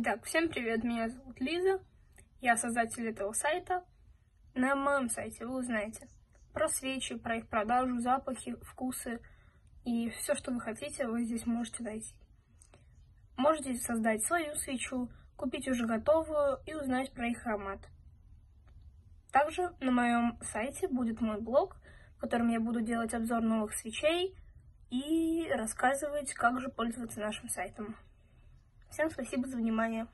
Итак, 0.00 0.22
всем 0.26 0.48
привет, 0.48 0.84
меня 0.84 1.08
зовут 1.08 1.40
Лиза, 1.40 1.80
я 2.40 2.56
создатель 2.56 3.08
этого 3.08 3.32
сайта. 3.32 3.82
На 4.54 4.76
моем 4.76 5.10
сайте 5.10 5.44
вы 5.44 5.58
узнаете 5.58 6.06
про 6.52 6.68
свечи, 6.68 7.16
про 7.16 7.38
их 7.38 7.48
продажу, 7.48 7.98
запахи, 7.98 8.54
вкусы 8.62 9.20
и 9.84 10.10
все, 10.10 10.36
что 10.36 10.52
вы 10.52 10.60
хотите, 10.60 11.08
вы 11.08 11.24
здесь 11.24 11.46
можете 11.46 11.82
найти. 11.82 12.14
Можете 13.36 13.74
создать 13.74 14.24
свою 14.24 14.54
свечу, 14.54 15.10
купить 15.36 15.66
уже 15.66 15.84
готовую 15.84 16.60
и 16.64 16.74
узнать 16.74 17.10
про 17.10 17.26
их 17.26 17.44
аромат. 17.44 17.80
Также 19.32 19.74
на 19.80 19.90
моем 19.90 20.38
сайте 20.42 20.86
будет 20.86 21.20
мой 21.20 21.40
блог, 21.40 21.76
в 22.18 22.20
котором 22.20 22.50
я 22.50 22.60
буду 22.60 22.82
делать 22.82 23.14
обзор 23.14 23.42
новых 23.42 23.74
свечей 23.74 24.36
и 24.90 25.50
рассказывать, 25.52 26.32
как 26.34 26.60
же 26.60 26.68
пользоваться 26.68 27.18
нашим 27.18 27.48
сайтом. 27.48 27.96
Всем 28.90 29.10
спасибо 29.10 29.46
за 29.46 29.56
внимание. 29.56 30.06